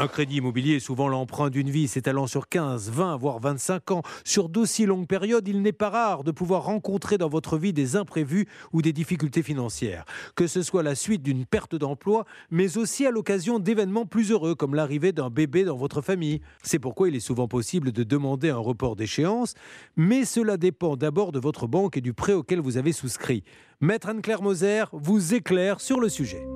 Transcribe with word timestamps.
Un 0.00 0.06
crédit 0.06 0.36
immobilier 0.36 0.76
est 0.76 0.80
souvent 0.80 1.08
l'emprunt 1.08 1.50
d'une 1.50 1.70
vie 1.70 1.88
s'étalant 1.88 2.28
sur 2.28 2.48
15, 2.48 2.88
20, 2.92 3.16
voire 3.16 3.40
25 3.40 3.90
ans. 3.90 4.02
Sur 4.24 4.48
d'aussi 4.48 4.86
longues 4.86 5.08
périodes, 5.08 5.48
il 5.48 5.60
n'est 5.60 5.72
pas 5.72 5.90
rare 5.90 6.22
de 6.22 6.30
pouvoir 6.30 6.62
rencontrer 6.62 7.18
dans 7.18 7.28
votre 7.28 7.58
vie 7.58 7.72
des 7.72 7.96
imprévus 7.96 8.46
ou 8.72 8.80
des 8.80 8.92
difficultés 8.92 9.42
financières. 9.42 10.04
Que 10.36 10.46
ce 10.46 10.62
soit 10.62 10.84
la 10.84 10.94
suite 10.94 11.24
d'une 11.24 11.44
perte 11.44 11.74
d'emploi, 11.74 12.26
mais 12.52 12.78
aussi 12.78 13.06
à 13.06 13.10
l'occasion 13.10 13.58
d'événements 13.58 14.06
plus 14.06 14.30
heureux 14.30 14.54
comme 14.54 14.76
l'arrivée 14.76 15.10
d'un 15.10 15.30
bébé 15.30 15.64
dans 15.64 15.76
votre 15.76 16.00
famille. 16.00 16.42
C'est 16.62 16.78
pourquoi 16.78 17.08
il 17.08 17.16
est 17.16 17.20
souvent 17.20 17.48
possible 17.48 17.90
de 17.90 18.04
demander 18.04 18.50
un 18.50 18.58
report 18.58 18.94
d'échéance, 18.94 19.54
mais 19.96 20.24
cela 20.24 20.58
dépend 20.58 20.96
d'abord 20.96 21.32
de 21.32 21.40
votre 21.40 21.66
banque 21.66 21.96
et 21.96 22.00
du 22.00 22.12
prêt 22.12 22.34
auquel 22.34 22.60
vous 22.60 22.76
avez 22.76 22.92
souscrit. 22.92 23.42
Maître 23.80 24.08
Anne-Claire 24.08 24.42
Moser 24.42 24.84
vous 24.92 25.34
éclaire 25.34 25.80
sur 25.80 25.98
le 25.98 26.08
sujet. 26.08 26.46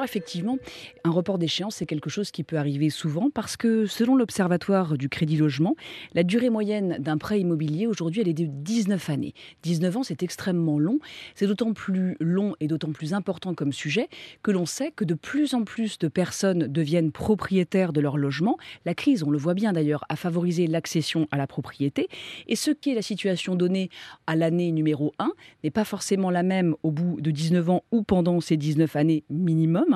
Alors 0.00 0.08
effectivement, 0.08 0.56
un 1.04 1.10
report 1.10 1.36
d'échéance, 1.36 1.76
c'est 1.76 1.84
quelque 1.84 2.08
chose 2.08 2.30
qui 2.30 2.42
peut 2.42 2.56
arriver 2.56 2.88
souvent 2.88 3.28
parce 3.28 3.58
que 3.58 3.84
selon 3.84 4.16
l'Observatoire 4.16 4.96
du 4.96 5.10
Crédit 5.10 5.36
Logement, 5.36 5.76
la 6.14 6.22
durée 6.22 6.48
moyenne 6.48 6.96
d'un 6.98 7.18
prêt 7.18 7.38
immobilier 7.38 7.86
aujourd'hui, 7.86 8.22
elle 8.22 8.28
est 8.28 8.32
de 8.32 8.46
19 8.46 9.10
années. 9.10 9.34
19 9.62 9.98
ans, 9.98 10.02
c'est 10.02 10.22
extrêmement 10.22 10.78
long. 10.78 11.00
C'est 11.34 11.46
d'autant 11.46 11.74
plus 11.74 12.16
long 12.18 12.56
et 12.60 12.66
d'autant 12.66 12.92
plus 12.92 13.12
important 13.12 13.52
comme 13.52 13.74
sujet 13.74 14.08
que 14.42 14.50
l'on 14.50 14.64
sait 14.64 14.90
que 14.90 15.04
de 15.04 15.12
plus 15.12 15.52
en 15.52 15.64
plus 15.64 15.98
de 15.98 16.08
personnes 16.08 16.60
deviennent 16.60 17.12
propriétaires 17.12 17.92
de 17.92 18.00
leur 18.00 18.16
logement. 18.16 18.56
La 18.86 18.94
crise, 18.94 19.22
on 19.22 19.28
le 19.28 19.36
voit 19.36 19.52
bien 19.52 19.74
d'ailleurs, 19.74 20.06
a 20.08 20.16
favorisé 20.16 20.66
l'accession 20.66 21.28
à 21.30 21.36
la 21.36 21.46
propriété. 21.46 22.08
Et 22.48 22.56
ce 22.56 22.70
qui 22.70 22.90
est 22.90 22.94
la 22.94 23.02
situation 23.02 23.54
donnée 23.54 23.90
à 24.26 24.34
l'année 24.34 24.72
numéro 24.72 25.12
1 25.18 25.30
n'est 25.62 25.70
pas 25.70 25.84
forcément 25.84 26.30
la 26.30 26.42
même 26.42 26.74
au 26.82 26.90
bout 26.90 27.20
de 27.20 27.30
19 27.30 27.68
ans 27.68 27.84
ou 27.92 28.02
pendant 28.02 28.40
ces 28.40 28.56
19 28.56 28.96
années 28.96 29.24
minimum 29.28 29.89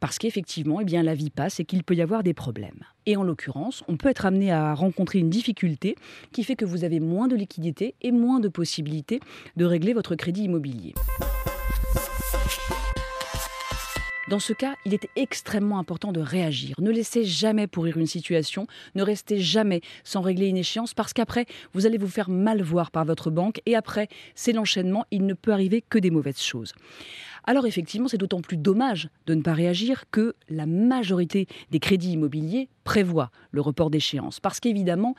parce 0.00 0.18
qu'effectivement, 0.18 0.80
eh 0.80 1.02
la 1.02 1.14
vie 1.14 1.30
passe 1.30 1.60
et 1.60 1.64
qu'il 1.64 1.82
peut 1.84 1.94
y 1.94 2.02
avoir 2.02 2.22
des 2.22 2.34
problèmes. 2.34 2.84
Et 3.06 3.16
en 3.16 3.22
l'occurrence, 3.22 3.82
on 3.88 3.96
peut 3.96 4.08
être 4.08 4.26
amené 4.26 4.52
à 4.52 4.74
rencontrer 4.74 5.18
une 5.18 5.30
difficulté 5.30 5.96
qui 6.32 6.44
fait 6.44 6.56
que 6.56 6.64
vous 6.64 6.84
avez 6.84 7.00
moins 7.00 7.28
de 7.28 7.36
liquidité 7.36 7.94
et 8.02 8.12
moins 8.12 8.40
de 8.40 8.48
possibilités 8.48 9.20
de 9.56 9.64
régler 9.64 9.92
votre 9.92 10.14
crédit 10.14 10.44
immobilier. 10.44 10.94
Dans 14.30 14.38
ce 14.38 14.54
cas, 14.54 14.74
il 14.86 14.94
est 14.94 15.08
extrêmement 15.16 15.78
important 15.78 16.10
de 16.10 16.20
réagir. 16.20 16.76
Ne 16.80 16.90
laissez 16.90 17.24
jamais 17.24 17.66
pourrir 17.66 17.98
une 17.98 18.06
situation, 18.06 18.66
ne 18.94 19.02
restez 19.02 19.38
jamais 19.38 19.82
sans 20.02 20.22
régler 20.22 20.46
une 20.46 20.56
échéance 20.56 20.94
parce 20.94 21.12
qu'après, 21.12 21.44
vous 21.74 21.84
allez 21.84 21.98
vous 21.98 22.08
faire 22.08 22.30
mal 22.30 22.62
voir 22.62 22.90
par 22.90 23.04
votre 23.04 23.30
banque 23.30 23.60
et 23.66 23.76
après, 23.76 24.08
c'est 24.34 24.52
l'enchaînement, 24.52 25.04
il 25.10 25.26
ne 25.26 25.34
peut 25.34 25.52
arriver 25.52 25.82
que 25.82 25.98
des 25.98 26.10
mauvaises 26.10 26.40
choses. 26.40 26.72
Alors 27.44 27.66
effectivement, 27.66 28.08
c'est 28.08 28.18
d'autant 28.18 28.40
plus 28.40 28.56
dommage 28.56 29.10
de 29.26 29.34
ne 29.34 29.42
pas 29.42 29.52
réagir 29.52 30.04
que 30.10 30.34
la 30.48 30.66
majorité 30.66 31.46
des 31.70 31.78
crédits 31.78 32.12
immobiliers 32.12 32.68
prévoit 32.84 33.30
le 33.50 33.60
report 33.60 33.90
d'échéance. 33.90 34.40
Parce 34.40 34.60
qu'évidemment, 34.60 35.14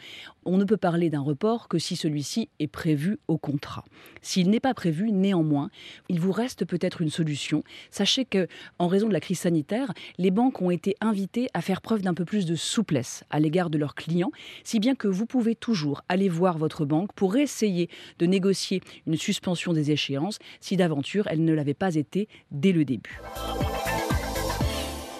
on 0.45 0.57
ne 0.57 0.63
peut 0.63 0.77
parler 0.77 1.09
d'un 1.09 1.21
report 1.21 1.67
que 1.67 1.79
si 1.79 1.95
celui-ci 1.95 2.49
est 2.59 2.67
prévu 2.67 3.17
au 3.27 3.37
contrat. 3.37 3.83
S'il 4.21 4.49
n'est 4.49 4.59
pas 4.59 4.73
prévu, 4.73 5.11
néanmoins, 5.11 5.69
il 6.09 6.19
vous 6.19 6.31
reste 6.31 6.65
peut-être 6.65 7.01
une 7.01 7.09
solution. 7.09 7.63
Sachez 7.89 8.25
que, 8.25 8.47
en 8.79 8.87
raison 8.87 9.07
de 9.07 9.13
la 9.13 9.19
crise 9.19 9.39
sanitaire, 9.39 9.93
les 10.17 10.31
banques 10.31 10.61
ont 10.61 10.71
été 10.71 10.95
invitées 11.01 11.47
à 11.53 11.61
faire 11.61 11.81
preuve 11.81 12.01
d'un 12.01 12.13
peu 12.13 12.25
plus 12.25 12.45
de 12.45 12.55
souplesse 12.55 13.23
à 13.29 13.39
l'égard 13.39 13.69
de 13.69 13.77
leurs 13.77 13.95
clients, 13.95 14.31
si 14.63 14.79
bien 14.79 14.95
que 14.95 15.07
vous 15.07 15.25
pouvez 15.25 15.55
toujours 15.55 16.01
aller 16.07 16.29
voir 16.29 16.57
votre 16.57 16.85
banque 16.85 17.11
pour 17.13 17.35
essayer 17.35 17.89
de 18.19 18.25
négocier 18.25 18.81
une 19.07 19.17
suspension 19.17 19.73
des 19.73 19.91
échéances 19.91 20.39
si 20.59 20.77
d'aventure 20.77 21.27
elle 21.27 21.43
ne 21.43 21.53
l'avait 21.53 21.73
pas 21.73 21.95
été 21.95 22.27
dès 22.51 22.71
le 22.71 22.85
début. 22.85 23.19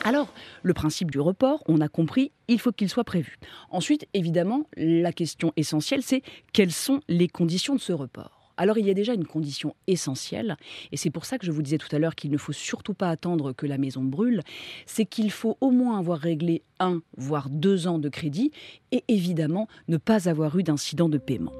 Alors, 0.05 0.31
le 0.61 0.75
principe 0.75 1.09
du 1.09 1.19
report, 1.19 1.63
on 1.67 1.81
a 1.81 1.87
compris, 1.87 2.31
il 2.47 2.59
faut 2.59 2.71
qu'il 2.71 2.89
soit 2.89 3.03
prévu. 3.03 3.37
Ensuite, 3.71 4.07
évidemment, 4.13 4.69
la 4.77 5.11
question 5.11 5.51
essentielle, 5.57 6.03
c'est 6.03 6.21
quelles 6.53 6.71
sont 6.71 7.01
les 7.07 7.27
conditions 7.27 7.73
de 7.73 7.79
ce 7.79 7.91
report? 7.91 8.53
Alors 8.55 8.77
il 8.77 8.85
y 8.85 8.91
a 8.91 8.93
déjà 8.93 9.15
une 9.15 9.25
condition 9.25 9.75
essentielle, 9.87 10.57
et 10.91 10.97
c'est 10.97 11.09
pour 11.09 11.25
ça 11.25 11.39
que 11.39 11.45
je 11.45 11.51
vous 11.51 11.63
disais 11.63 11.79
tout 11.79 11.93
à 11.93 11.99
l'heure 11.99 12.15
qu'il 12.15 12.31
ne 12.31 12.37
faut 12.37 12.53
surtout 12.53 12.93
pas 12.93 13.09
attendre 13.09 13.51
que 13.51 13.65
la 13.65 13.79
maison 13.79 14.01
brûle, 14.01 14.43
c'est 14.85 15.05
qu'il 15.05 15.31
faut 15.31 15.57
au 15.59 15.71
moins 15.71 15.97
avoir 15.99 16.19
réglé 16.19 16.61
un, 16.79 17.01
voire 17.17 17.49
deux 17.49 17.87
ans 17.87 17.99
de 17.99 18.07
crédit, 18.07 18.51
et 18.91 19.03
évidemment 19.07 19.67
ne 19.87 19.97
pas 19.97 20.29
avoir 20.29 20.57
eu 20.57 20.63
d'incident 20.63 21.09
de 21.09 21.17
paiement. 21.17 21.51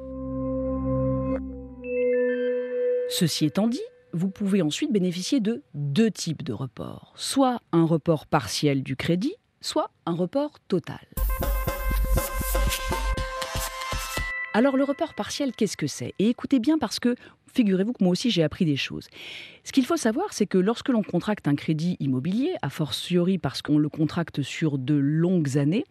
Ceci 3.09 3.45
étant 3.45 3.67
dit, 3.67 3.81
vous 4.15 4.29
pouvez 4.29 4.61
ensuite 4.61 4.93
bénéficier 4.93 5.41
de 5.41 5.61
deux 5.73 6.09
types 6.09 6.41
de 6.41 6.53
reports. 6.53 7.13
Soit 7.17 7.59
un 7.73 7.83
report 7.83 8.27
partiel 8.27 8.81
du 8.81 8.95
crédit, 8.95 9.35
soit 9.59 9.91
un 10.05 10.13
report 10.13 10.59
total. 10.69 11.05
Alors 14.57 14.77
le 14.77 14.85
report 14.85 15.15
partiel, 15.15 15.51
qu'est-ce 15.51 15.75
que 15.75 15.85
c'est? 15.85 16.13
Et 16.17 16.29
écoutez 16.29 16.59
bien 16.59 16.77
parce 16.77 17.01
que 17.01 17.17
figurez-vous 17.53 17.91
que 17.91 18.01
moi 18.01 18.13
aussi 18.13 18.31
j'ai 18.31 18.41
appris 18.41 18.63
des 18.63 18.77
choses. 18.77 19.09
Ce 19.65 19.73
qu'il 19.73 19.85
faut 19.85 19.97
savoir, 19.97 20.31
c'est 20.31 20.45
que 20.45 20.57
lorsque 20.57 20.87
l'on 20.87 21.03
contracte 21.03 21.49
un 21.49 21.55
crédit 21.55 21.97
immobilier, 21.99 22.53
a 22.61 22.69
fortiori 22.69 23.37
parce 23.37 23.61
qu'on 23.61 23.77
le 23.77 23.89
contracte 23.89 24.43
sur 24.43 24.77
de 24.77 24.93
longues 24.93 25.57
années, 25.57 25.83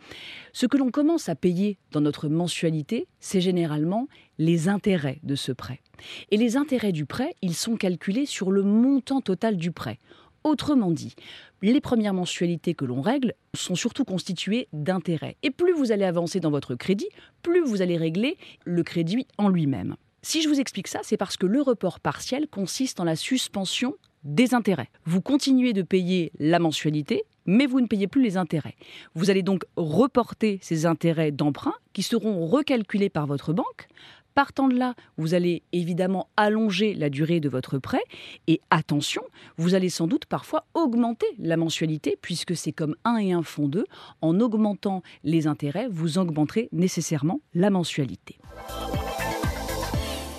ce 0.54 0.64
que 0.64 0.78
l'on 0.78 0.90
commence 0.90 1.28
à 1.28 1.34
payer 1.34 1.76
dans 1.92 2.00
notre 2.00 2.30
mensualité, 2.30 3.06
c'est 3.20 3.42
généralement 3.42 4.08
les 4.38 4.70
intérêts 4.70 5.18
de 5.24 5.34
ce 5.34 5.52
prêt. 5.52 5.82
Et 6.30 6.38
les 6.38 6.56
intérêts 6.56 6.92
du 6.92 7.04
prêt, 7.04 7.34
ils 7.42 7.54
sont 7.54 7.76
calculés 7.76 8.24
sur 8.24 8.50
le 8.50 8.62
montant 8.62 9.20
total 9.20 9.58
du 9.58 9.72
prêt. 9.72 9.98
Autrement 10.44 10.90
dit, 10.90 11.14
les 11.62 11.80
premières 11.80 12.12
mensualités 12.12 12.74
que 12.74 12.84
l'on 12.84 13.00
règle 13.00 13.32
sont 13.54 13.74
surtout 13.74 14.04
constituées 14.04 14.68
d'intérêts. 14.74 15.36
Et 15.42 15.50
plus 15.50 15.72
vous 15.72 15.90
allez 15.90 16.04
avancer 16.04 16.38
dans 16.38 16.50
votre 16.50 16.74
crédit, 16.74 17.08
plus 17.42 17.64
vous 17.64 17.80
allez 17.80 17.96
régler 17.96 18.36
le 18.64 18.82
crédit 18.82 19.26
en 19.38 19.48
lui-même. 19.48 19.96
Si 20.20 20.42
je 20.42 20.48
vous 20.50 20.60
explique 20.60 20.88
ça, 20.88 21.00
c'est 21.02 21.16
parce 21.16 21.38
que 21.38 21.46
le 21.46 21.62
report 21.62 21.98
partiel 21.98 22.46
consiste 22.46 23.00
en 23.00 23.04
la 23.04 23.16
suspension 23.16 23.94
des 24.22 24.52
intérêts. 24.52 24.90
Vous 25.06 25.22
continuez 25.22 25.72
de 25.72 25.80
payer 25.80 26.30
la 26.38 26.58
mensualité, 26.58 27.24
mais 27.46 27.66
vous 27.66 27.80
ne 27.80 27.86
payez 27.86 28.06
plus 28.06 28.22
les 28.22 28.36
intérêts. 28.36 28.76
Vous 29.14 29.30
allez 29.30 29.42
donc 29.42 29.64
reporter 29.76 30.58
ces 30.62 30.86
intérêts 30.86 31.32
d'emprunt 31.32 31.74
qui 31.92 32.02
seront 32.02 32.46
recalculés 32.46 33.10
par 33.10 33.26
votre 33.26 33.52
banque 33.52 33.88
Partant 34.34 34.66
de 34.66 34.74
là, 34.74 34.94
vous 35.16 35.34
allez 35.34 35.62
évidemment 35.72 36.28
allonger 36.36 36.94
la 36.94 37.08
durée 37.08 37.38
de 37.38 37.48
votre 37.48 37.78
prêt 37.78 38.02
et 38.48 38.60
attention, 38.70 39.22
vous 39.56 39.74
allez 39.74 39.88
sans 39.88 40.08
doute 40.08 40.26
parfois 40.26 40.66
augmenter 40.74 41.26
la 41.38 41.56
mensualité 41.56 42.18
puisque 42.20 42.56
c'est 42.56 42.72
comme 42.72 42.96
1 43.04 43.16
et 43.18 43.32
1 43.32 43.44
font 43.44 43.68
2. 43.68 43.86
En 44.22 44.40
augmentant 44.40 45.04
les 45.22 45.46
intérêts, 45.46 45.86
vous 45.88 46.18
augmenterez 46.18 46.68
nécessairement 46.72 47.40
la 47.54 47.70
mensualité. 47.70 48.38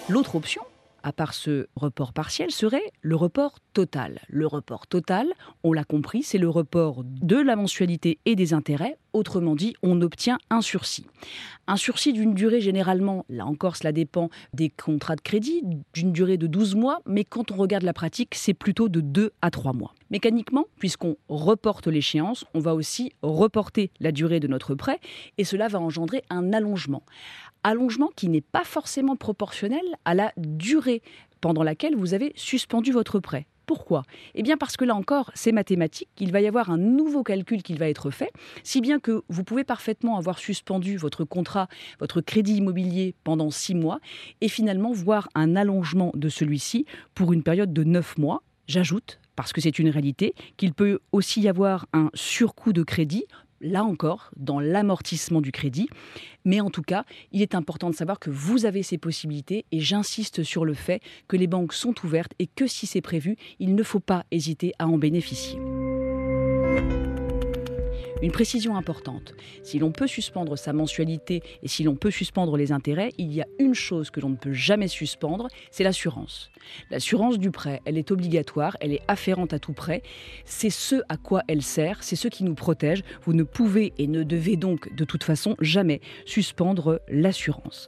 L'autre 0.10 0.36
option, 0.36 0.62
à 1.02 1.14
part 1.14 1.34
ce 1.34 1.68
report 1.78 2.12
partiel, 2.12 2.52
serait 2.52 2.92
le 3.02 3.16
report 3.16 3.60
total. 3.76 4.22
Le 4.30 4.48
report 4.48 4.88
total, 4.88 5.28
on 5.64 5.74
l'a 5.74 5.84
compris, 5.84 6.24
c'est 6.24 6.38
le 6.38 6.48
report 6.48 7.04
de 7.04 7.36
la 7.36 7.58
mensualité 7.58 8.20
et 8.26 8.38
des 8.38 8.54
intérêts. 8.54 8.98
Autrement 9.12 9.54
dit, 9.54 9.76
on 9.84 10.02
obtient 10.02 10.38
un 10.50 10.62
sursis. 10.62 11.06
Un 11.68 11.76
sursis 11.76 12.14
d'une 12.14 12.34
durée 12.34 12.62
généralement, 12.62 13.26
là 13.28 13.46
encore 13.46 13.76
cela 13.76 13.92
dépend 13.92 14.30
des 14.54 14.70
contrats 14.70 15.18
de 15.18 15.22
crédit, 15.22 15.62
d'une 15.94 16.14
durée 16.14 16.38
de 16.38 16.48
12 16.48 16.76
mois, 16.76 17.02
mais 17.06 17.26
quand 17.26 17.52
on 17.52 17.56
regarde 17.56 17.84
la 17.84 17.92
pratique, 17.92 18.34
c'est 18.34 18.54
plutôt 18.54 18.88
de 18.88 19.02
2 19.02 19.34
à 19.42 19.52
3 19.52 19.74
mois. 19.74 19.94
Mécaniquement, 20.10 20.68
puisqu'on 20.80 21.18
reporte 21.28 21.88
l'échéance, 21.88 22.46
on 22.54 22.60
va 22.60 22.74
aussi 22.76 23.12
reporter 23.22 23.92
la 24.00 24.14
durée 24.14 24.40
de 24.40 24.48
notre 24.48 24.74
prêt 24.74 25.02
et 25.38 25.44
cela 25.44 25.68
va 25.68 25.82
engendrer 25.82 26.24
un 26.30 26.54
allongement 26.54 27.04
allongement 27.64 28.12
qui 28.16 28.30
n'est 28.30 28.42
pas 28.42 28.64
forcément 28.64 29.16
proportionnel 29.16 29.82
à 30.06 30.14
la 30.14 30.32
durée 30.38 31.02
pendant 31.42 31.64
laquelle 31.64 31.96
vous 31.96 32.14
avez 32.14 32.32
suspendu 32.36 32.92
votre 32.92 33.20
prêt. 33.20 33.48
Pourquoi? 33.66 34.04
Eh 34.34 34.44
bien 34.44 34.58
parce 34.58 34.78
que 34.78 34.86
là 34.86 34.96
encore, 34.96 35.32
c'est 35.34 35.52
mathématique, 35.52 36.10
il 36.20 36.32
va 36.32 36.42
y 36.42 36.48
avoir 36.48 36.70
un 36.70 36.78
nouveau 36.78 37.24
calcul 37.24 37.64
qui 37.64 37.74
va 37.74 37.90
être 37.90 38.12
fait, 38.12 38.32
si 38.64 38.82
bien 38.82 39.00
que 39.00 39.24
vous 39.30 39.44
pouvez 39.44 39.64
parfaitement 39.64 40.18
avoir 40.18 40.38
suspendu 40.38 40.98
votre 40.98 41.24
contrat, 41.24 41.68
votre 42.00 42.22
crédit 42.22 42.58
immobilier 42.58 43.16
pendant 43.24 43.50
six 43.52 43.76
mois, 43.76 44.00
et 44.42 44.50
finalement 44.50 44.92
voir 44.92 45.30
un 45.36 45.56
allongement 45.56 46.12
de 46.16 46.30
celui-ci 46.30 46.86
pour 47.14 47.34
une 47.34 47.44
période 47.44 47.74
de 47.74 47.84
neuf 47.84 48.18
mois. 48.18 48.44
J'ajoute 48.68 49.20
parce 49.36 49.54
que 49.54 49.62
c'est 49.62 49.80
une 49.80 49.90
réalité, 49.90 50.34
qu'il 50.58 50.74
peut 50.74 51.00
aussi 51.12 51.42
y 51.42 51.50
avoir 51.50 51.88
un 51.94 52.10
surcoût 52.14 52.74
de 52.74 52.84
crédit 52.84 53.26
là 53.66 53.84
encore, 53.84 54.32
dans 54.38 54.60
l'amortissement 54.60 55.42
du 55.42 55.52
crédit. 55.52 55.90
Mais 56.46 56.62
en 56.62 56.70
tout 56.70 56.84
cas, 56.84 57.04
il 57.32 57.42
est 57.42 57.56
important 57.56 57.90
de 57.90 57.96
savoir 57.96 58.20
que 58.20 58.30
vous 58.30 58.66
avez 58.66 58.84
ces 58.84 58.98
possibilités 58.98 59.66
et 59.72 59.80
j'insiste 59.80 60.44
sur 60.44 60.64
le 60.64 60.74
fait 60.74 61.02
que 61.28 61.36
les 61.36 61.48
banques 61.48 61.74
sont 61.74 61.96
ouvertes 62.04 62.34
et 62.40 62.48
que 62.48 62.68
si 62.68 62.86
c'est 62.86 63.02
prévu, 63.02 63.36
il 63.60 63.76
ne 63.76 63.84
faut 63.84 64.00
pas 64.00 64.26
hésiter 64.32 64.74
à 64.80 64.88
en 64.88 64.98
bénéficier. 64.98 65.60
Une 68.22 68.32
précision 68.32 68.78
importante, 68.78 69.34
si 69.62 69.78
l'on 69.78 69.92
peut 69.92 70.08
suspendre 70.08 70.58
sa 70.58 70.72
mensualité 70.72 71.44
et 71.62 71.68
si 71.68 71.84
l'on 71.84 71.96
peut 71.96 72.12
suspendre 72.12 72.56
les 72.56 72.72
intérêts, 72.72 73.12
il 73.18 73.34
y 73.34 73.42
a 73.42 73.48
une 73.60 73.76
chose 73.76 74.10
que 74.10 74.22
l'on 74.22 74.30
ne 74.30 74.36
peut 74.38 74.54
jamais 74.54 74.88
suspendre, 74.88 75.48
c'est 75.70 75.84
l'assurance. 75.84 76.50
L'assurance 76.92 77.38
du 77.38 77.52
prêt, 77.52 77.82
elle 77.86 77.98
est 77.98 78.12
obligatoire, 78.12 78.78
elle 78.80 78.94
est 78.94 79.02
afférente 79.10 79.54
à 79.54 79.60
tout 79.60 79.74
prêt, 79.74 80.02
c'est 80.46 80.70
ce 80.70 80.96
à 81.10 81.18
quoi 81.18 81.44
elle 81.48 81.62
sert, 81.62 82.04
c'est 82.04 82.16
ce 82.16 82.30
qui 82.30 82.46
nous 82.46 82.56
protège. 82.56 83.04
Vous 83.24 83.34
ne 83.34 83.44
pouvez 83.44 83.94
et 83.98 84.08
ne 84.08 84.24
devez 84.24 84.56
donc 84.56 84.94
de 84.96 85.04
toute 85.04 85.24
façon 85.24 85.56
jamais 85.60 86.00
suspendre 86.26 87.02
l'assurance. 87.10 87.88